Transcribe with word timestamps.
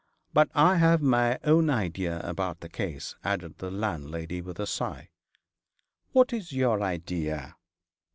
But 0.33 0.49
I 0.55 0.77
have 0.77 1.03
my 1.03 1.37
own 1.43 1.69
idea 1.69 2.21
about 2.21 2.61
the 2.61 2.69
case,' 2.69 3.15
added 3.23 3.59
the 3.59 3.69
landlady, 3.69 4.41
with 4.41 4.59
a 4.59 4.65
sigh. 4.65 5.11
'What 6.11 6.33
is 6.33 6.51
your 6.51 6.81
idea?' 6.81 7.55